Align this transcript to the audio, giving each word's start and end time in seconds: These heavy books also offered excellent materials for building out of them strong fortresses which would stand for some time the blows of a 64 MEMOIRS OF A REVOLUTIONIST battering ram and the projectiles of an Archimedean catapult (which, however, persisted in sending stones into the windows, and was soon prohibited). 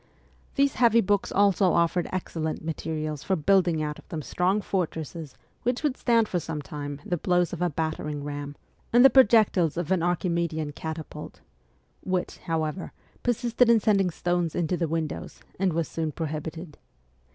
These 0.55 0.73
heavy 0.81 0.99
books 1.01 1.31
also 1.31 1.73
offered 1.73 2.09
excellent 2.11 2.65
materials 2.65 3.21
for 3.21 3.35
building 3.35 3.83
out 3.83 3.99
of 3.99 4.07
them 4.07 4.23
strong 4.23 4.59
fortresses 4.59 5.35
which 5.61 5.83
would 5.83 5.95
stand 5.95 6.27
for 6.27 6.39
some 6.39 6.59
time 6.59 6.99
the 7.05 7.17
blows 7.17 7.53
of 7.53 7.61
a 7.61 7.65
64 7.65 7.85
MEMOIRS 7.85 7.93
OF 7.93 8.01
A 8.01 8.01
REVOLUTIONIST 8.01 8.23
battering 8.23 8.23
ram 8.23 8.55
and 8.91 9.05
the 9.05 9.09
projectiles 9.11 9.77
of 9.77 9.91
an 9.91 10.01
Archimedean 10.01 10.71
catapult 10.71 11.41
(which, 12.03 12.39
however, 12.49 12.93
persisted 13.21 13.69
in 13.69 13.79
sending 13.79 14.09
stones 14.09 14.55
into 14.55 14.75
the 14.75 14.87
windows, 14.87 15.41
and 15.59 15.71
was 15.71 15.87
soon 15.87 16.11
prohibited). 16.11 16.79